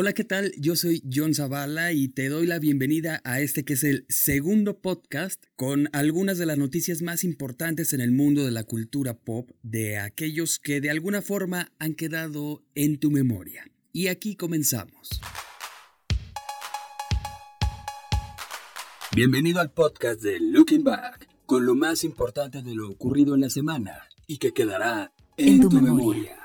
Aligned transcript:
Hola, 0.00 0.12
¿qué 0.12 0.22
tal? 0.22 0.52
Yo 0.56 0.76
soy 0.76 1.02
John 1.12 1.34
Zavala 1.34 1.90
y 1.90 2.06
te 2.06 2.28
doy 2.28 2.46
la 2.46 2.60
bienvenida 2.60 3.20
a 3.24 3.40
este 3.40 3.64
que 3.64 3.72
es 3.72 3.82
el 3.82 4.06
segundo 4.08 4.78
podcast 4.78 5.42
con 5.56 5.88
algunas 5.92 6.38
de 6.38 6.46
las 6.46 6.56
noticias 6.56 7.02
más 7.02 7.24
importantes 7.24 7.92
en 7.92 8.00
el 8.00 8.12
mundo 8.12 8.44
de 8.44 8.52
la 8.52 8.62
cultura 8.62 9.14
pop 9.14 9.50
de 9.64 9.98
aquellos 9.98 10.60
que 10.60 10.80
de 10.80 10.90
alguna 10.90 11.20
forma 11.20 11.72
han 11.80 11.94
quedado 11.94 12.62
en 12.76 13.00
tu 13.00 13.10
memoria. 13.10 13.64
Y 13.92 14.06
aquí 14.06 14.36
comenzamos. 14.36 15.20
Bienvenido 19.16 19.60
al 19.60 19.72
podcast 19.72 20.22
de 20.22 20.38
Looking 20.38 20.84
Back, 20.84 21.28
con 21.44 21.66
lo 21.66 21.74
más 21.74 22.04
importante 22.04 22.62
de 22.62 22.72
lo 22.72 22.88
ocurrido 22.88 23.34
en 23.34 23.40
la 23.40 23.50
semana 23.50 24.04
y 24.28 24.38
que 24.38 24.52
quedará 24.52 25.12
en, 25.36 25.60
tu, 25.60 25.72
memoria. 25.72 26.37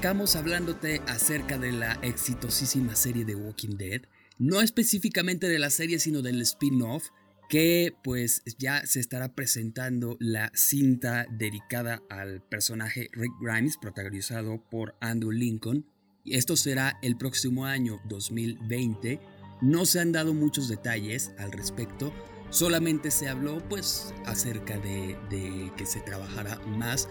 Arrancamos 0.00 0.34
hablándote 0.34 1.02
acerca 1.08 1.58
de 1.58 1.72
la 1.72 1.92
exitosísima 2.00 2.96
serie 2.96 3.26
de 3.26 3.34
Walking 3.34 3.76
Dead, 3.76 4.00
no 4.38 4.62
específicamente 4.62 5.46
de 5.46 5.58
la 5.58 5.68
serie 5.68 5.98
sino 5.98 6.22
del 6.22 6.40
spin-off 6.40 7.08
que 7.50 7.94
pues 8.02 8.42
ya 8.58 8.86
se 8.86 8.98
estará 8.98 9.34
presentando 9.34 10.16
la 10.18 10.50
cinta 10.54 11.26
dedicada 11.30 12.02
al 12.08 12.40
personaje 12.40 13.10
Rick 13.12 13.32
Grimes 13.42 13.76
protagonizado 13.76 14.64
por 14.70 14.96
Andrew 15.02 15.32
Lincoln. 15.32 15.84
Esto 16.24 16.56
será 16.56 16.98
el 17.02 17.18
próximo 17.18 17.66
año 17.66 18.00
2020. 18.08 19.20
No 19.60 19.84
se 19.84 20.00
han 20.00 20.12
dado 20.12 20.32
muchos 20.32 20.70
detalles 20.70 21.32
al 21.36 21.52
respecto, 21.52 22.10
solamente 22.48 23.10
se 23.10 23.28
habló 23.28 23.62
pues 23.68 24.14
acerca 24.24 24.78
de, 24.78 25.18
de 25.28 25.70
que 25.76 25.84
se 25.84 26.00
trabajará 26.00 26.58
más 26.60 27.06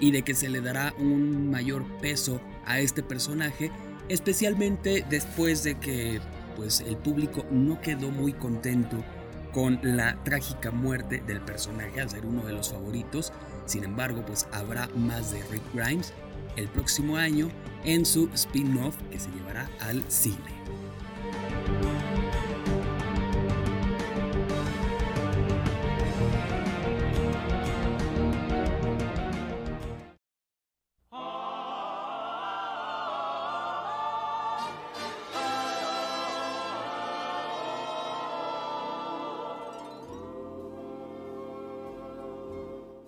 y 0.00 0.10
de 0.10 0.22
que 0.22 0.34
se 0.34 0.48
le 0.48 0.60
dará 0.60 0.94
un 0.98 1.50
mayor 1.50 1.84
peso 2.00 2.40
a 2.64 2.80
este 2.80 3.02
personaje, 3.02 3.70
especialmente 4.08 5.04
después 5.08 5.62
de 5.62 5.78
que 5.78 6.20
pues 6.56 6.80
el 6.80 6.96
público 6.96 7.44
no 7.50 7.80
quedó 7.80 8.10
muy 8.10 8.32
contento 8.32 9.04
con 9.52 9.78
la 9.82 10.22
trágica 10.24 10.70
muerte 10.70 11.22
del 11.26 11.40
personaje 11.40 12.00
al 12.00 12.10
ser 12.10 12.26
uno 12.26 12.44
de 12.44 12.52
los 12.52 12.70
favoritos. 12.70 13.32
Sin 13.66 13.84
embargo, 13.84 14.24
pues 14.26 14.48
habrá 14.52 14.88
más 14.96 15.32
de 15.32 15.42
Rick 15.50 15.62
Grimes 15.74 16.12
el 16.56 16.68
próximo 16.68 17.16
año 17.16 17.48
en 17.84 18.04
su 18.04 18.28
spin-off 18.34 18.96
que 19.10 19.18
se 19.18 19.30
llevará 19.30 19.68
al 19.80 20.02
cine. 20.08 20.60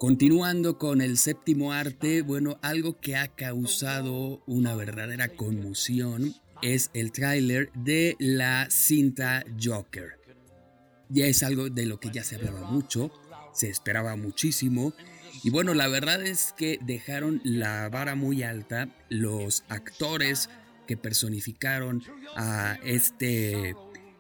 Continuando 0.03 0.79
con 0.79 1.01
el 1.01 1.17
séptimo 1.17 1.73
arte, 1.73 2.23
bueno, 2.23 2.59
algo 2.61 2.99
que 2.99 3.15
ha 3.15 3.29
causado 3.29 4.43
una 4.49 4.75
verdadera 4.75 5.29
conmoción 5.29 6.35
es 6.61 6.91
el 6.93 7.13
tráiler 7.13 7.71
de 7.75 8.17
la 8.19 8.67
cinta 8.69 9.45
Joker. 9.63 10.19
Ya 11.09 11.27
es 11.27 11.45
algo 11.45 11.71
de 11.71 11.87
lo 11.87 12.01
que 12.01 12.11
ya 12.11 12.25
se 12.25 12.35
hablaba 12.35 12.69
mucho, 12.69 13.13
se 13.55 13.71
esperaba 13.71 14.17
muchísimo 14.17 14.93
y 15.45 15.51
bueno, 15.51 15.73
la 15.73 15.87
verdad 15.87 16.21
es 16.21 16.53
que 16.57 16.81
dejaron 16.83 17.41
la 17.45 17.89
vara 17.89 18.17
muy 18.17 18.43
alta 18.43 18.89
los 19.09 19.63
actores 19.69 20.51
que 20.89 20.97
personificaron 20.97 22.03
a 22.35 22.77
este 22.83 23.77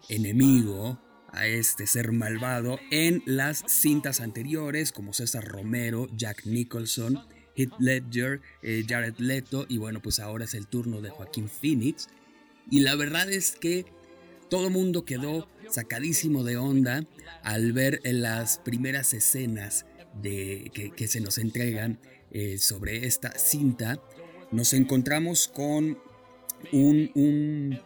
enemigo 0.09 1.01
a 1.33 1.47
este 1.47 1.87
ser 1.87 2.13
malvado 2.13 2.79
en 2.91 3.23
las 3.27 3.65
cintas 3.67 4.21
anteriores 4.21 4.93
como 4.93 5.13
César 5.13 5.45
Romero, 5.45 6.09
Jack 6.17 6.45
Nicholson, 6.45 7.19
Heath 7.57 7.73
Ledger, 7.79 8.41
eh, 8.63 8.85
Jared 8.87 9.17
Leto 9.19 9.67
y 9.69 9.79
bueno 9.79 10.01
pues 10.01 10.21
ahora 10.21 10.45
es 10.45 10.55
el 10.55 10.67
turno 10.67 11.01
de 11.01 11.11
Joaquín 11.11 11.49
Phoenix 11.49 12.09
y 12.71 12.81
la 12.81 12.95
verdad 12.95 13.31
es 13.31 13.53
que 13.53 13.87
todo 14.49 14.69
mundo 14.69 15.05
quedó 15.05 15.49
sacadísimo 15.71 16.45
de 16.45 16.59
onda 16.59 17.07
al 17.43 17.73
ver 17.73 18.01
las 18.05 18.59
primeras 18.59 19.15
escenas 19.15 19.87
de, 20.21 20.71
que, 20.95 21.09
se 21.09 21.23
nos 21.23 21.39
entregan 21.39 21.99
eh, 22.31 22.59
sobre 22.59 23.07
esta 23.07 23.39
cinta. 23.39 23.99
Nos 24.51 24.75
encontramos 24.75 25.49
con 25.49 25.99
un, 26.71 27.11
un 27.15 27.81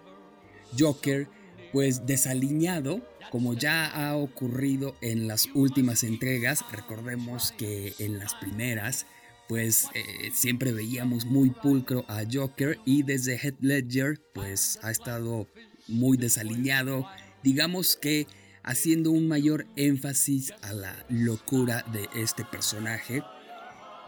Joker 0.76 1.28
pues 1.72 2.06
desaliñado 2.06 3.02
como 3.30 3.54
ya 3.54 3.86
ha 3.86 4.16
ocurrido 4.16 4.96
en 5.00 5.28
las 5.28 5.48
últimas 5.54 6.04
entregas, 6.04 6.64
recordemos 6.70 7.52
que 7.52 7.94
en 7.98 8.18
las 8.18 8.34
primeras, 8.34 9.06
pues 9.48 9.88
eh, 9.94 10.30
siempre 10.32 10.72
veíamos 10.72 11.26
muy 11.26 11.50
pulcro 11.50 12.04
a 12.08 12.22
Joker 12.30 12.78
y 12.84 13.02
desde 13.02 13.36
Head 13.36 13.54
Ledger, 13.60 14.20
pues 14.32 14.78
ha 14.82 14.90
estado 14.90 15.48
muy 15.88 16.16
desaliñado, 16.16 17.06
digamos 17.42 17.96
que 17.96 18.26
haciendo 18.62 19.10
un 19.10 19.28
mayor 19.28 19.66
énfasis 19.76 20.52
a 20.62 20.72
la 20.72 21.06
locura 21.08 21.84
de 21.92 22.08
este 22.20 22.44
personaje. 22.44 23.22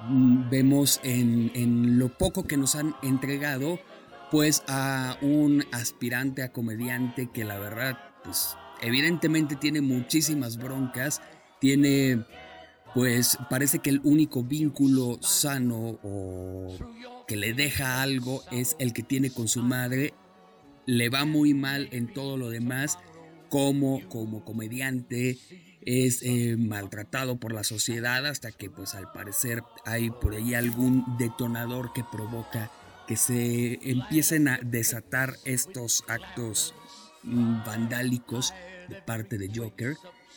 Mm, 0.08 0.48
vemos 0.50 1.00
en, 1.02 1.50
en 1.54 1.98
lo 1.98 2.16
poco 2.16 2.44
que 2.44 2.56
nos 2.56 2.74
han 2.74 2.94
entregado, 3.02 3.80
pues 4.30 4.62
a 4.68 5.16
un 5.22 5.64
aspirante 5.72 6.42
a 6.42 6.52
comediante 6.52 7.30
que 7.32 7.44
la 7.44 7.58
verdad, 7.58 7.98
pues 8.24 8.56
evidentemente 8.80 9.56
tiene 9.56 9.80
muchísimas 9.80 10.58
broncas, 10.58 11.20
tiene 11.60 12.24
pues 12.94 13.38
parece 13.50 13.80
que 13.80 13.90
el 13.90 14.00
único 14.02 14.42
vínculo 14.42 15.18
sano 15.20 15.98
o 16.02 16.76
que 17.26 17.36
le 17.36 17.52
deja 17.52 18.02
algo 18.02 18.42
es 18.50 18.76
el 18.78 18.92
que 18.92 19.02
tiene 19.02 19.30
con 19.30 19.48
su 19.48 19.62
madre, 19.62 20.14
le 20.86 21.10
va 21.10 21.24
muy 21.24 21.52
mal 21.52 21.88
en 21.92 22.12
todo 22.12 22.36
lo 22.36 22.48
demás, 22.48 22.98
como, 23.50 24.06
como 24.08 24.44
comediante 24.44 25.38
es 25.82 26.22
eh, 26.22 26.56
maltratado 26.58 27.38
por 27.38 27.52
la 27.52 27.64
sociedad 27.64 28.26
hasta 28.26 28.52
que 28.52 28.68
pues 28.68 28.94
al 28.94 29.10
parecer 29.12 29.62
hay 29.84 30.10
por 30.10 30.34
ahí 30.34 30.54
algún 30.54 31.04
detonador 31.18 31.92
que 31.92 32.04
provoca 32.04 32.70
que 33.08 33.16
se 33.16 33.78
empiecen 33.90 34.48
a 34.48 34.60
desatar 34.62 35.38
estos 35.46 36.04
actos 36.08 36.74
mm, 37.22 37.64
vandálicos 37.64 38.52
de 38.88 39.00
parte 39.00 39.38
de 39.38 39.50
Joker. 39.52 39.96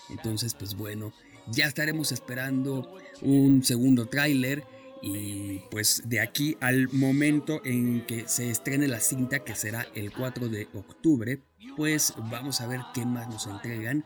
Entonces, 0.10 0.54
pues 0.54 0.76
bueno, 0.76 1.12
ya 1.48 1.66
estaremos 1.66 2.14
esperando 2.14 2.98
un 3.22 3.62
segundo 3.66 4.08
tráiler 4.08 4.64
y 5.02 5.60
pues 5.70 6.04
de 6.06 6.22
aquí 6.22 6.56
al 6.62 6.88
momento 6.94 7.60
en 7.66 8.06
que 8.06 8.28
se 8.30 8.50
estrene 8.50 8.88
la 8.88 9.02
cinta, 9.02 9.44
que 9.44 9.54
será 9.54 9.86
el 9.94 10.14
4 10.14 10.48
de 10.48 10.70
octubre, 10.74 11.42
pues 11.76 12.14
vamos 12.32 12.62
a 12.62 12.68
ver 12.68 12.80
qué 12.94 13.06
más 13.06 13.28
nos 13.28 13.48
entregan. 13.48 14.06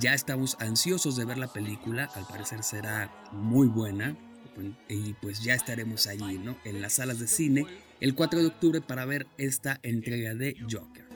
Ya 0.00 0.14
estamos 0.14 0.56
ansiosos 0.60 1.16
de 1.16 1.26
ver 1.26 1.36
la 1.36 1.52
película, 1.52 2.08
al 2.14 2.26
parecer 2.26 2.62
será 2.62 3.12
muy 3.32 3.66
buena 3.66 4.16
y 4.88 5.14
pues 5.14 5.42
ya 5.42 5.54
estaremos 5.54 6.06
allí, 6.06 6.38
¿no? 6.38 6.56
En 6.64 6.80
las 6.82 6.94
salas 6.94 7.18
de 7.18 7.26
cine 7.26 7.66
el 8.00 8.14
4 8.14 8.40
de 8.40 8.46
octubre 8.46 8.80
para 8.80 9.04
ver 9.04 9.26
esta 9.38 9.78
entrega 9.82 10.34
de 10.34 10.56
Joker. 10.68 11.06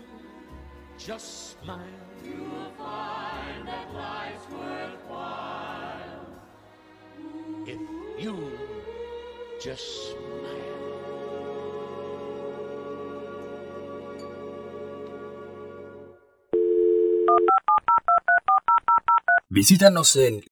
Visítanos 19.49 20.16
en 20.16 20.43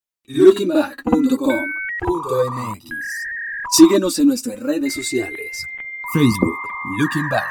Síguenos 3.70 4.18
en 4.18 4.28
nuestras 4.28 4.60
redes 4.60 4.94
sociales. 4.94 5.66
Facebook, 6.12 6.58
Looking 6.98 7.28
Back. 7.28 7.44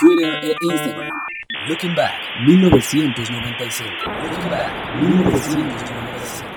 Twitter 0.00 0.34
e 0.42 0.56
Instagram, 0.62 1.12
Looking 1.68 1.94
Back 1.94 2.12
1995. 2.46 3.90
Looking 4.22 4.50
Back 4.50 5.00
1995. 5.00 6.54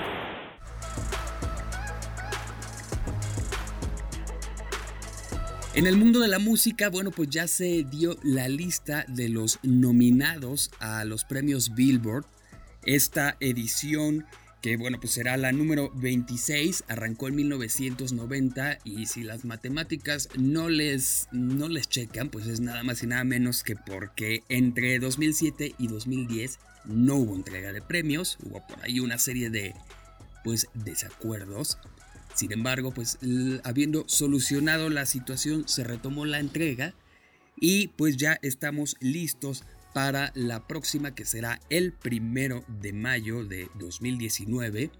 En 5.74 5.86
el 5.86 5.96
mundo 5.96 6.18
de 6.18 6.28
la 6.28 6.40
música, 6.40 6.88
bueno, 6.88 7.12
pues 7.12 7.28
ya 7.30 7.46
se 7.46 7.84
dio 7.84 8.16
la 8.24 8.48
lista 8.48 9.04
de 9.06 9.28
los 9.28 9.60
nominados 9.62 10.72
a 10.80 11.04
los 11.04 11.24
premios 11.24 11.74
Billboard. 11.74 12.24
Esta 12.84 13.36
edición 13.38 14.26
que 14.60 14.76
bueno, 14.76 14.98
pues 15.00 15.12
será 15.12 15.36
la 15.36 15.52
número 15.52 15.90
26, 15.94 16.84
arrancó 16.88 17.28
en 17.28 17.36
1990 17.36 18.78
y 18.84 19.06
si 19.06 19.22
las 19.22 19.44
matemáticas 19.44 20.28
no 20.36 20.68
les, 20.68 21.28
no 21.30 21.68
les 21.68 21.88
checan, 21.88 22.28
pues 22.28 22.46
es 22.46 22.60
nada 22.60 22.82
más 22.82 23.02
y 23.02 23.06
nada 23.06 23.24
menos 23.24 23.62
que 23.62 23.76
porque 23.76 24.42
entre 24.48 24.98
2007 24.98 25.74
y 25.78 25.86
2010 25.86 26.58
no 26.86 27.16
hubo 27.16 27.36
entrega 27.36 27.72
de 27.72 27.82
premios, 27.82 28.38
hubo 28.42 28.66
por 28.66 28.82
ahí 28.82 28.98
una 28.98 29.18
serie 29.18 29.50
de 29.50 29.74
pues 30.42 30.68
desacuerdos. 30.74 31.78
Sin 32.34 32.52
embargo, 32.52 32.92
pues 32.92 33.18
habiendo 33.64 34.04
solucionado 34.08 34.90
la 34.90 35.06
situación 35.06 35.68
se 35.68 35.84
retomó 35.84 36.24
la 36.24 36.38
entrega 36.38 36.94
y 37.60 37.88
pues 37.88 38.16
ya 38.16 38.38
estamos 38.42 38.96
listos 39.00 39.64
para 39.98 40.30
la 40.36 40.64
próxima 40.68 41.12
que 41.12 41.24
será 41.24 41.60
el 41.70 41.92
primero 41.92 42.64
de 42.68 42.92
mayo 42.92 43.44
de 43.44 43.68
2019. 43.80 44.92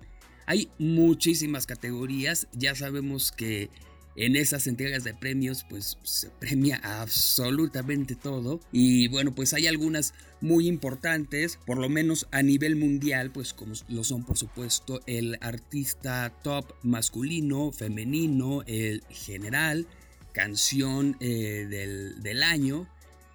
Hay 0.45 0.71
muchísimas 0.81 1.67
categorías, 1.67 2.49
ya 2.53 2.75
sabemos 2.75 3.31
que 3.31 3.71
en 4.17 4.35
esas 4.35 4.67
entregas 4.67 5.05
de 5.05 5.15
premios 5.15 5.65
pues 5.71 5.99
se 6.03 6.31
premia 6.31 6.81
absolutamente 6.83 8.17
todo 8.17 8.59
y 8.73 9.07
bueno 9.07 9.37
pues 9.37 9.55
hay 9.55 9.69
algunas 9.69 10.15
muy 10.41 10.67
importantes 10.67 11.61
por 11.65 11.79
lo 11.79 11.89
menos 11.89 12.27
a 12.33 12.43
nivel 12.43 12.75
mundial 12.75 13.31
pues 13.31 13.53
como 13.53 13.75
lo 13.87 14.03
son 14.03 14.25
por 14.25 14.37
supuesto 14.37 15.01
el 15.07 15.39
artista 15.41 16.35
top 16.43 16.75
masculino 16.83 17.71
femenino 17.71 18.65
el 18.67 19.05
general 19.11 19.87
canción 20.33 21.17
eh, 21.21 21.69
del, 21.71 22.21
del 22.21 22.43
año 22.43 22.89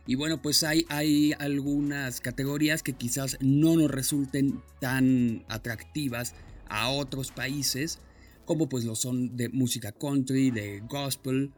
y 0.05 0.15
bueno, 0.15 0.41
pues 0.41 0.63
hay, 0.63 0.85
hay 0.89 1.33
algunas 1.39 2.19
categorías 2.19 2.83
que 2.83 2.93
quizás 2.93 3.37
no 3.39 3.77
nos 3.77 3.89
resulten 3.89 4.61
tan 4.79 5.45
atractivas 5.47 6.35
a 6.67 6.89
otros 6.89 7.31
países, 7.31 7.99
como 8.45 8.67
pues 8.67 8.83
lo 8.83 8.95
son 8.95 9.37
de 9.37 9.47
música 9.49 9.93
country, 9.93 10.51
de 10.51 10.81
gospel, 10.81 11.53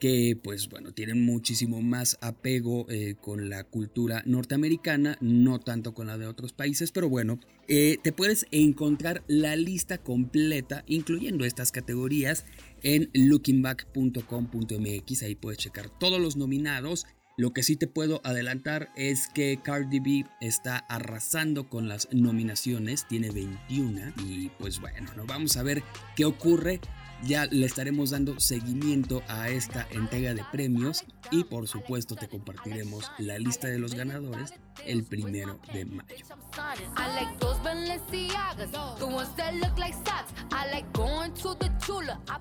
que 0.00 0.36
pues 0.42 0.68
bueno, 0.68 0.92
tienen 0.92 1.24
muchísimo 1.24 1.82
más 1.82 2.18
apego 2.22 2.86
eh, 2.88 3.14
con 3.20 3.50
la 3.50 3.64
cultura 3.64 4.22
norteamericana, 4.24 5.18
no 5.20 5.60
tanto 5.60 5.92
con 5.92 6.06
la 6.06 6.16
de 6.16 6.26
otros 6.26 6.52
países, 6.52 6.90
pero 6.90 7.08
bueno, 7.08 7.38
eh, 7.68 7.98
te 8.02 8.12
puedes 8.12 8.46
encontrar 8.50 9.22
la 9.28 9.54
lista 9.56 9.98
completa, 9.98 10.84
incluyendo 10.86 11.44
estas 11.44 11.70
categorías, 11.70 12.46
en 12.82 13.10
lookingback.com.mx, 13.12 15.22
ahí 15.22 15.34
puedes 15.34 15.58
checar 15.58 15.90
todos 15.90 16.20
los 16.20 16.36
nominados 16.36 17.06
lo 17.40 17.54
que 17.54 17.62
sí 17.62 17.74
te 17.74 17.86
puedo 17.86 18.20
adelantar 18.22 18.92
es 18.96 19.26
que 19.28 19.60
Cardi 19.62 19.98
B 19.98 20.26
está 20.42 20.76
arrasando 20.76 21.70
con 21.70 21.88
las 21.88 22.06
nominaciones, 22.12 23.08
tiene 23.08 23.30
21 23.30 24.12
y 24.26 24.50
pues 24.58 24.78
bueno, 24.78 25.10
nos 25.16 25.26
vamos 25.26 25.56
a 25.56 25.62
ver 25.62 25.82
qué 26.16 26.26
ocurre. 26.26 26.80
Ya 27.22 27.46
le 27.46 27.64
estaremos 27.64 28.10
dando 28.10 28.38
seguimiento 28.40 29.22
a 29.28 29.48
esta 29.48 29.86
entrega 29.90 30.34
de 30.34 30.44
premios 30.52 31.04
y 31.30 31.44
por 31.44 31.66
supuesto 31.66 32.14
te 32.14 32.28
compartiremos 32.28 33.10
la 33.18 33.38
lista 33.38 33.68
de 33.68 33.78
los 33.78 33.94
ganadores 33.94 34.52
el 34.86 35.04
primero 35.04 35.60
de 35.72 35.86
mayo. 35.86 36.26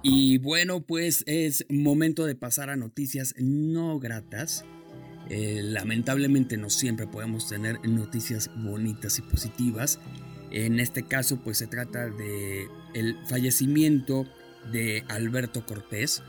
Y 0.03 0.37
bueno, 0.39 0.81
pues 0.81 1.23
es 1.25 1.65
momento 1.69 2.25
de 2.25 2.35
pasar 2.35 2.69
a 2.69 2.75
noticias 2.75 3.33
no 3.37 3.99
gratas. 3.99 4.65
Eh, 5.29 5.61
lamentablemente 5.63 6.57
no 6.57 6.69
siempre 6.69 7.05
podemos 7.05 7.47
tener 7.47 7.79
noticias 7.87 8.49
bonitas 8.55 9.19
y 9.19 9.21
positivas. 9.21 9.99
En 10.51 10.79
este 10.79 11.03
caso 11.03 11.37
pues 11.37 11.59
se 11.59 11.67
trata 11.67 12.09
de 12.09 12.67
el 12.93 13.17
fallecimiento 13.27 14.25
de 14.71 15.03
Alberto 15.07 15.65
Cortés. 15.65 16.23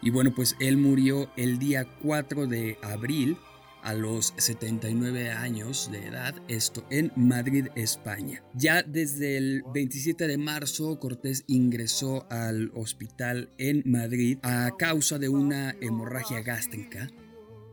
Y 0.00 0.10
bueno 0.10 0.32
pues 0.34 0.54
él 0.60 0.76
murió 0.76 1.30
el 1.36 1.58
día 1.58 1.86
4 2.00 2.46
de 2.46 2.78
abril 2.82 3.36
a 3.82 3.94
los 3.94 4.34
79 4.36 5.30
años 5.30 5.88
de 5.90 6.08
edad, 6.08 6.34
esto 6.48 6.84
en 6.90 7.12
Madrid, 7.16 7.68
España. 7.76 8.42
Ya 8.54 8.82
desde 8.82 9.36
el 9.36 9.62
27 9.72 10.26
de 10.26 10.36
marzo, 10.36 10.98
Cortés 10.98 11.44
ingresó 11.46 12.26
al 12.28 12.72
hospital 12.74 13.50
en 13.56 13.82
Madrid 13.86 14.38
a 14.42 14.72
causa 14.78 15.18
de 15.18 15.28
una 15.28 15.76
hemorragia 15.80 16.42
gástrica 16.42 17.08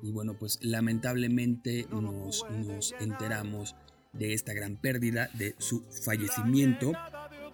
y 0.05 0.11
bueno, 0.11 0.35
pues 0.37 0.59
lamentablemente 0.61 1.87
nos, 1.89 2.45
nos 2.51 2.93
enteramos 2.99 3.75
de 4.13 4.33
esta 4.33 4.53
gran 4.53 4.77
pérdida, 4.77 5.31
de 5.33 5.55
su 5.57 5.83
fallecimiento. 6.03 6.91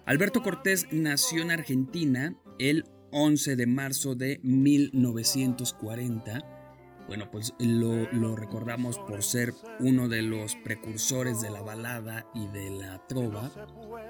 Alberto 0.04 0.42
Cortés 0.42 0.86
nació 0.90 1.40
en 1.42 1.50
Argentina 1.50 2.36
el 2.58 2.84
11 3.10 3.56
de 3.56 3.66
marzo 3.66 4.14
de 4.14 4.38
1940. 4.42 6.58
Bueno, 7.08 7.30
pues 7.30 7.54
lo, 7.58 8.10
lo, 8.12 8.36
recordamos 8.36 8.98
por 8.98 9.22
ser 9.22 9.54
uno 9.80 10.08
de 10.08 10.20
los 10.22 10.56
precursores 10.56 11.40
de 11.40 11.50
la 11.50 11.62
balada 11.62 12.26
y 12.34 12.48
de 12.48 12.70
la 12.70 13.06
trova. 13.06 13.50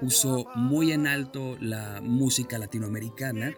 Puso 0.01 0.47
muy 0.55 0.91
en 0.91 1.07
alto 1.07 1.57
la 1.61 2.01
música 2.01 2.59
latinoamericana 2.59 3.53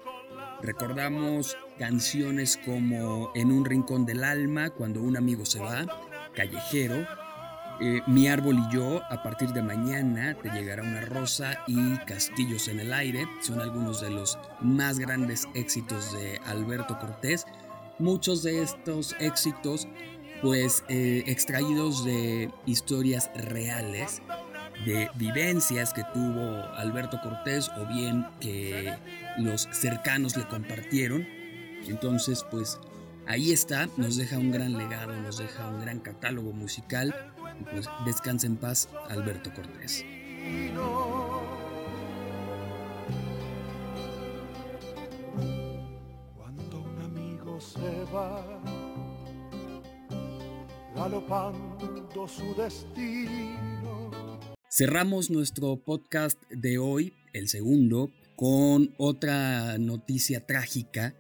Recordamos 0.62 1.58
canciones 1.78 2.60
como 2.64 3.32
En 3.36 3.52
un 3.52 3.66
rincón 3.66 4.06
del 4.06 4.24
alma, 4.24 4.70
Cuando 4.70 5.02
un 5.02 5.18
amigo 5.18 5.46
se 5.46 5.60
va, 5.60 5.86
Callejero, 6.34 7.06
eh, 7.82 8.02
Mi 8.08 8.28
árbol 8.28 8.58
y 8.60 8.74
yo, 8.74 9.02
A 9.10 9.24
partir 9.24 9.50
de 9.50 9.62
mañana, 9.62 10.36
Te 10.42 10.50
llegará 10.50 10.84
una 10.84 11.02
rosa 11.02 11.60
y 11.68 11.98
Castillos 12.06 12.68
en 12.68 12.80
el 12.80 12.94
aire. 12.94 13.28
Son 13.42 13.60
algunos 13.60 14.02
de 14.02 14.10
los 14.10 14.38
más 14.62 15.00
grandes 15.00 15.48
éxitos 15.54 16.14
de 16.14 16.40
Alberto 16.46 16.98
Cortés. 17.00 17.46
Muchos 18.00 18.44
de 18.44 18.62
estos 18.62 19.16
éxitos 19.20 19.88
pues 20.42 20.84
eh, 20.90 21.24
extraídos 21.28 22.04
de 22.04 22.52
historias 22.66 23.32
reales 23.36 24.22
de 24.86 25.10
vivencias 25.16 25.94
que 25.94 26.04
tuvo 26.14 26.64
Alberto 26.76 27.20
Cortés 27.22 27.72
o 27.78 27.86
bien 27.86 28.28
que 28.40 28.94
los 29.38 29.68
cercanos 29.72 30.36
le 30.36 30.48
compartieron. 30.48 31.26
Entonces, 31.90 32.46
pues 32.50 32.80
ahí 33.28 33.52
está, 33.52 33.90
nos 33.98 34.18
deja 34.18 34.38
un 34.38 34.52
gran 34.52 34.78
legado, 34.78 35.16
nos 35.16 35.38
deja 35.38 35.68
un 35.68 35.82
gran 35.82 36.00
catálogo 36.00 36.52
musical. 36.52 37.16
Y 37.60 37.64
pues 37.64 37.88
descansa 38.06 38.48
en 38.48 38.58
paz 38.58 38.90
Alberto 39.10 39.54
Cortés. 39.54 40.04
Cuando 46.36 46.82
un 46.82 47.02
amigo 47.02 47.60
se 47.62 48.04
va, 48.14 48.62
galopando 50.96 52.28
su 52.28 52.56
destino 52.56 53.56
Cerramos 54.78 55.32
nuestro 55.32 55.78
podcast 55.78 56.38
de 56.50 56.80
hoy, 56.80 57.14
el 57.32 57.48
segundo, 57.48 58.12
con 58.36 58.94
otra 58.98 59.78
noticia 59.78 60.46
trágica. 60.46 61.16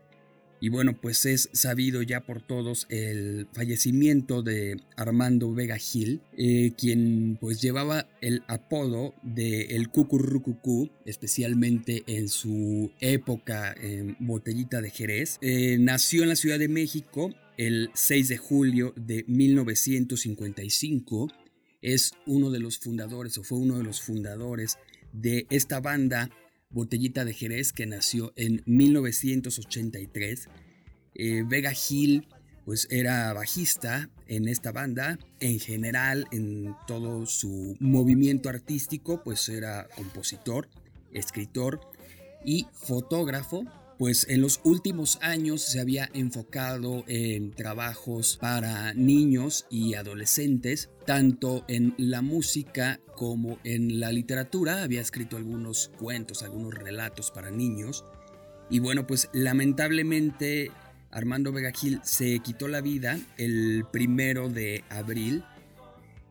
Y 0.65 0.69
bueno, 0.69 0.99
pues 0.99 1.27
es 1.27 1.47
sabido 1.53 2.01
ya 2.01 2.21
por 2.21 2.41
todos 2.41 2.87
el 2.89 3.47
fallecimiento 3.53 4.41
de 4.41 4.81
Armando 4.95 5.53
Vega 5.53 5.77
Gil, 5.77 6.23
eh, 6.35 6.71
quien 6.75 7.37
pues 7.39 7.61
llevaba 7.61 8.09
el 8.19 8.41
apodo 8.47 9.13
de 9.21 9.75
el 9.75 9.89
Cucurrucucú, 9.89 10.89
especialmente 11.05 12.03
en 12.07 12.29
su 12.29 12.91
época 12.99 13.75
en 13.79 14.17
Botellita 14.19 14.81
de 14.81 14.89
Jerez. 14.89 15.37
Eh, 15.41 15.77
nació 15.79 16.23
en 16.23 16.29
la 16.29 16.35
Ciudad 16.35 16.57
de 16.57 16.67
México 16.67 17.31
el 17.57 17.91
6 17.93 18.29
de 18.29 18.37
julio 18.37 18.91
de 18.95 19.23
1955 19.27 21.27
es 21.83 22.13
uno 22.25 22.49
de 22.49 22.57
los 22.57 22.79
fundadores 22.79 23.37
o 23.37 23.43
fue 23.43 23.59
uno 23.59 23.77
de 23.77 23.83
los 23.83 24.01
fundadores 24.01 24.79
de 25.13 25.45
esta 25.51 25.79
banda 25.79 26.31
Botellita 26.69 27.25
de 27.25 27.33
Jerez 27.33 27.73
que 27.73 27.85
nació 27.85 28.33
en 28.35 28.61
1983. 28.65 30.49
Eh, 31.15 31.43
Vega 31.47 31.71
Gil 31.71 32.27
pues 32.65 32.87
era 32.89 33.31
bajista 33.33 34.09
en 34.27 34.47
esta 34.47 34.71
banda, 34.71 35.19
en 35.39 35.59
general 35.59 36.27
en 36.31 36.75
todo 36.87 37.27
su 37.27 37.77
movimiento 37.79 38.49
artístico 38.49 39.21
pues 39.23 39.47
era 39.49 39.87
compositor, 39.95 40.67
escritor 41.13 41.79
y 42.43 42.65
fotógrafo 42.73 43.65
pues 43.97 44.27
en 44.29 44.41
los 44.41 44.59
últimos 44.63 45.17
años 45.21 45.61
se 45.61 45.79
había 45.79 46.09
enfocado 46.13 47.03
en 47.07 47.51
trabajos 47.51 48.37
para 48.39 48.93
niños 48.93 49.65
y 49.69 49.93
adolescentes, 49.93 50.89
tanto 51.05 51.63
en 51.67 51.93
la 51.97 52.21
música 52.21 52.99
como 53.15 53.59
en 53.63 53.99
la 53.99 54.11
literatura. 54.11 54.83
Había 54.83 55.01
escrito 55.01 55.37
algunos 55.37 55.91
cuentos, 55.97 56.43
algunos 56.43 56.73
relatos 56.73 57.31
para 57.31 57.51
niños. 57.51 58.05
Y 58.69 58.79
bueno, 58.79 59.07
pues 59.07 59.29
lamentablemente 59.31 60.71
Armando 61.11 61.51
Vega 61.51 61.71
Gil 61.71 62.01
se 62.03 62.39
quitó 62.39 62.67
la 62.67 62.81
vida 62.81 63.19
el 63.37 63.85
primero 63.91 64.49
de 64.49 64.83
abril 64.89 65.43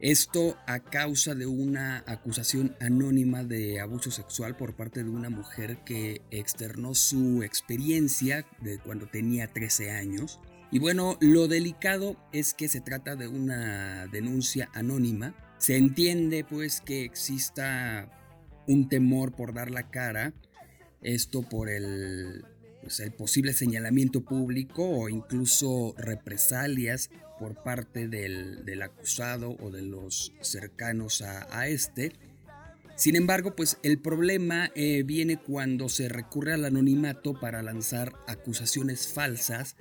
Esto 0.05 0.59
a 0.67 0.81
causa 0.81 1.35
de 1.35 1.47
una 1.47 2.05
acusación 2.07 2.77
anónima 2.79 3.43
de 3.43 3.81
abuso 3.81 4.11
sexual 4.11 4.55
por 4.55 4.77
parte 4.77 5.03
de 5.03 5.09
una 5.09 5.31
mujer 5.31 5.79
que 5.83 6.21
externó 6.31 6.95
su 6.95 7.43
experiencia 7.43 8.45
de 8.61 8.79
cuando 8.81 9.07
tenía 9.07 9.47
13 9.47 9.93
años. 9.93 10.41
Y 10.71 10.79
bueno, 10.79 11.17
lo 11.23 11.49
delicado 11.49 12.19
es 12.35 12.53
que 12.53 12.69
se 12.69 12.83
trata 12.83 13.17
de 13.17 13.29
una 13.29 14.07
denuncia 14.09 14.69
anónima. 14.75 15.35
Se 15.57 15.79
entiende 15.79 16.45
pues 16.45 16.83
que 16.83 17.07
exista 17.07 18.11
un 18.69 18.91
temor 18.91 19.35
por 19.35 19.55
dar 19.55 19.71
la 19.71 19.89
cara, 19.91 20.35
esto 21.01 21.41
por 21.41 21.71
el, 21.71 22.45
pues, 22.83 23.01
el 23.01 23.13
posible 23.13 23.55
señalamiento 23.55 24.23
público 24.23 24.87
o 24.87 25.09
incluso 25.09 25.95
represalias 25.97 27.09
por 27.45 27.63
parte 27.63 28.09
del, 28.09 28.81
acusado 28.83 29.55
o 29.61 29.71
de 29.71 29.83
los 29.83 30.33
cercanos 30.41 31.21
a, 31.21 31.69
este. 31.69 32.15
Sin 32.97 33.17
embargo, 33.17 33.55
pues 33.55 33.77
el 33.83 33.99
problema 33.99 34.71
eh, 34.75 35.03
viene 35.03 35.37
cuando 35.37 35.91
se 35.91 36.09
recurre 36.09 36.55
al 36.55 36.65
anonimato 36.65 37.39
para 37.39 37.63
lanzar 37.63 38.15
acusaciones 38.27 39.09
falsas 39.09 39.77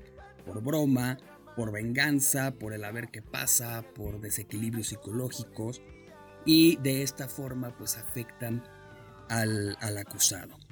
por 0.46 0.62
broma, 0.62 1.18
por 1.56 1.72
venganza, 1.72 2.52
por 2.52 2.74
el 2.74 2.84
haber 2.84 3.08
que 3.12 3.22
pasa, 3.22 3.86
por 3.96 4.20
desequilibrios 4.20 4.88
psicológicos 4.88 5.82
y 6.46 6.76
de 6.82 7.02
esta 7.02 7.30
forma 7.30 7.78
pues 7.78 7.96
afectan 7.96 8.62
al 9.30 9.98
acusado 9.98 10.63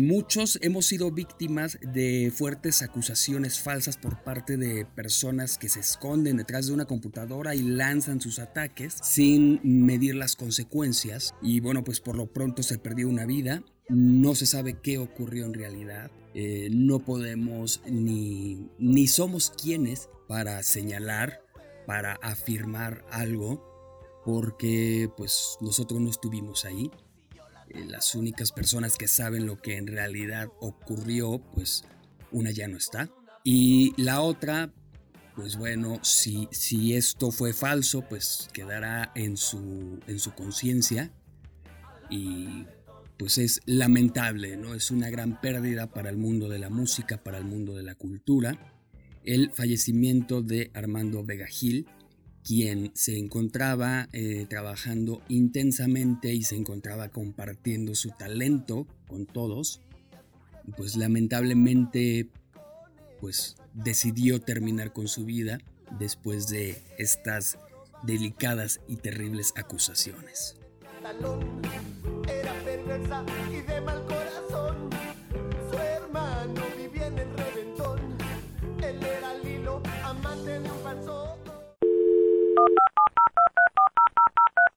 muchos 0.00 0.58
hemos 0.62 0.86
sido 0.86 1.10
víctimas 1.10 1.78
de 1.82 2.32
fuertes 2.34 2.82
acusaciones 2.82 3.60
falsas 3.60 3.96
por 3.96 4.22
parte 4.22 4.56
de 4.56 4.84
personas 4.84 5.58
que 5.58 5.68
se 5.68 5.80
esconden 5.80 6.36
detrás 6.36 6.66
de 6.66 6.74
una 6.74 6.86
computadora 6.86 7.54
y 7.54 7.62
lanzan 7.62 8.20
sus 8.20 8.38
ataques 8.38 8.96
sin 9.02 9.60
medir 9.62 10.14
las 10.14 10.36
consecuencias. 10.36 11.34
Y 11.42 11.60
bueno, 11.60 11.84
pues 11.84 12.00
por 12.00 12.16
lo 12.16 12.26
pronto 12.26 12.62
se 12.62 12.78
perdió 12.78 13.08
una 13.08 13.26
vida. 13.26 13.62
No 13.88 14.34
se 14.34 14.46
sabe 14.46 14.78
qué 14.80 14.98
ocurrió 14.98 15.46
en 15.46 15.54
realidad. 15.54 16.10
Eh, 16.34 16.68
no 16.70 17.00
podemos 17.00 17.82
ni, 17.88 18.68
ni 18.78 19.08
somos 19.08 19.50
quienes 19.50 20.08
para 20.28 20.62
señalar, 20.62 21.42
para 21.86 22.14
afirmar 22.22 23.04
algo, 23.10 23.64
porque 24.24 25.10
pues 25.16 25.56
nosotros 25.60 26.00
no 26.00 26.10
estuvimos 26.10 26.64
ahí. 26.64 26.90
Eh, 27.70 27.84
las 27.86 28.14
únicas 28.14 28.52
personas 28.52 28.96
que 28.96 29.08
saben 29.08 29.46
lo 29.46 29.60
que 29.60 29.76
en 29.76 29.86
realidad 29.86 30.48
ocurrió, 30.60 31.42
pues 31.54 31.84
una 32.30 32.50
ya 32.50 32.68
no 32.68 32.76
está. 32.76 33.10
Y 33.44 33.94
la 33.96 34.20
otra, 34.20 34.72
pues 35.34 35.56
bueno, 35.56 36.00
si, 36.02 36.48
si 36.50 36.94
esto 36.94 37.30
fue 37.30 37.52
falso, 37.52 38.02
pues 38.02 38.48
quedará 38.52 39.12
en 39.14 39.36
su, 39.36 40.00
en 40.06 40.18
su 40.18 40.34
conciencia. 40.34 41.10
Y 42.10 42.66
pues 43.18 43.38
es 43.38 43.60
lamentable, 43.66 44.56
¿no? 44.56 44.74
Es 44.74 44.90
una 44.90 45.10
gran 45.10 45.40
pérdida 45.40 45.88
para 45.88 46.08
el 46.08 46.16
mundo 46.16 46.48
de 46.48 46.58
la 46.58 46.70
música, 46.70 47.22
para 47.22 47.38
el 47.38 47.44
mundo 47.44 47.74
de 47.74 47.82
la 47.82 47.94
cultura. 47.94 48.58
El 49.24 49.50
fallecimiento 49.50 50.40
de 50.40 50.70
Armando 50.72 51.24
Vega 51.24 51.46
Gil, 51.46 51.86
quien 52.44 52.92
se 52.94 53.18
encontraba 53.18 54.08
eh, 54.12 54.46
trabajando 54.48 55.22
intensamente 55.28 56.32
y 56.32 56.42
se 56.42 56.56
encontraba 56.56 57.08
compartiendo 57.08 57.94
su 57.94 58.10
talento 58.10 58.86
con 59.06 59.26
todos, 59.26 59.80
pues 60.76 60.96
lamentablemente 60.96 62.28
pues 63.20 63.56
decidió 63.74 64.40
terminar 64.40 64.92
con 64.92 65.08
su 65.08 65.24
vida 65.24 65.58
después 65.98 66.48
de 66.48 66.82
estas 66.98 67.58
delicadas 68.02 68.80
y 68.88 68.96
terribles 68.96 69.52
acusaciones. 69.56 70.56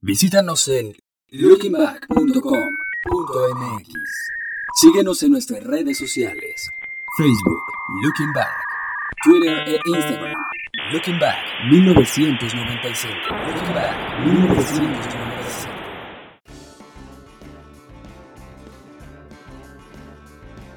Visítanos 0.03 0.67
en 0.67 0.95
lookingback.com.mx. 1.29 3.93
Síguenos 4.73 5.21
en 5.21 5.31
nuestras 5.31 5.63
redes 5.63 5.99
sociales: 5.99 6.71
Facebook, 7.15 7.61
Looking 8.01 8.33
Back, 8.33 8.49
Twitter 9.23 9.59
e 9.67 9.79
Instagram. 9.85 10.35
Looking 10.91 11.19
Back 11.19 11.37
1995. 11.69 13.15
Looking 13.45 13.73
Back 13.75 14.25
1995. 14.25 15.71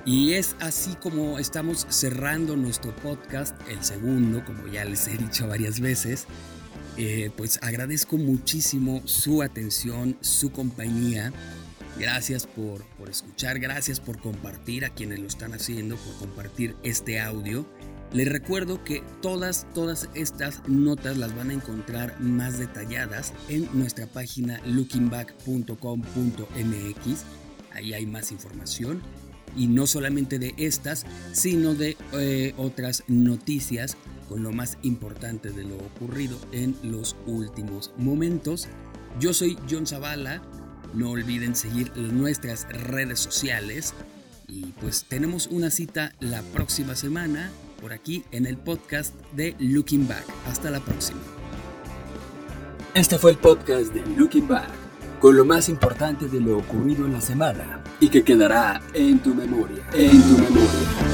Y 0.04 0.34
es 0.34 0.54
así 0.60 0.96
como 0.96 1.38
estamos 1.38 1.86
cerrando 1.88 2.58
nuestro 2.58 2.94
podcast, 2.96 3.58
el 3.70 3.82
segundo, 3.82 4.44
como 4.44 4.66
ya 4.66 4.84
les 4.84 5.08
he 5.08 5.16
dicho 5.16 5.48
varias 5.48 5.80
veces. 5.80 6.26
Eh, 6.96 7.30
pues 7.36 7.58
agradezco 7.62 8.16
muchísimo 8.16 9.02
su 9.04 9.42
atención, 9.42 10.16
su 10.20 10.52
compañía. 10.52 11.32
Gracias 11.98 12.46
por, 12.46 12.84
por, 12.98 13.10
escuchar, 13.10 13.58
gracias 13.58 13.98
por 14.00 14.18
compartir 14.18 14.84
a 14.84 14.90
quienes 14.90 15.18
lo 15.20 15.26
están 15.26 15.54
haciendo, 15.54 15.96
por 15.96 16.14
compartir 16.16 16.76
este 16.82 17.20
audio. 17.20 17.66
Les 18.12 18.28
recuerdo 18.28 18.84
que 18.84 19.02
todas, 19.22 19.66
todas 19.74 20.08
estas 20.14 20.62
notas 20.68 21.16
las 21.18 21.34
van 21.34 21.50
a 21.50 21.54
encontrar 21.54 22.20
más 22.20 22.58
detalladas 22.58 23.32
en 23.48 23.68
nuestra 23.72 24.06
página 24.06 24.60
lookingback.com.mx. 24.64 27.24
Ahí 27.72 27.92
hay 27.92 28.06
más 28.06 28.30
información. 28.30 29.02
Y 29.56 29.66
no 29.66 29.88
solamente 29.88 30.38
de 30.38 30.54
estas, 30.56 31.06
sino 31.32 31.74
de 31.74 31.96
eh, 32.12 32.54
otras 32.56 33.02
noticias 33.08 33.96
con 34.28 34.42
lo 34.42 34.52
más 34.52 34.78
importante 34.82 35.50
de 35.50 35.64
lo 35.64 35.76
ocurrido 35.76 36.38
en 36.52 36.76
los 36.82 37.16
últimos 37.26 37.92
momentos. 37.96 38.68
Yo 39.20 39.32
soy 39.32 39.58
John 39.70 39.86
Zavala, 39.86 40.42
no 40.92 41.10
olviden 41.10 41.54
seguir 41.54 41.92
nuestras 41.96 42.66
redes 42.68 43.20
sociales 43.20 43.94
y 44.48 44.66
pues 44.80 45.04
tenemos 45.08 45.46
una 45.48 45.70
cita 45.70 46.12
la 46.20 46.42
próxima 46.42 46.94
semana 46.94 47.50
por 47.80 47.92
aquí 47.92 48.24
en 48.30 48.46
el 48.46 48.56
podcast 48.56 49.14
de 49.34 49.54
Looking 49.58 50.08
Back. 50.08 50.24
Hasta 50.50 50.70
la 50.70 50.80
próxima. 50.80 51.20
Este 52.94 53.18
fue 53.18 53.32
el 53.32 53.38
podcast 53.38 53.92
de 53.92 54.06
Looking 54.16 54.46
Back, 54.46 54.68
con 55.20 55.36
lo 55.36 55.44
más 55.44 55.68
importante 55.68 56.28
de 56.28 56.40
lo 56.40 56.58
ocurrido 56.58 57.06
en 57.06 57.12
la 57.12 57.20
semana 57.20 57.82
y 57.98 58.08
que 58.08 58.22
quedará 58.22 58.80
en 58.92 59.18
tu 59.18 59.34
memoria, 59.34 59.84
en 59.92 60.22
tu 60.22 60.38
memoria. 60.38 61.13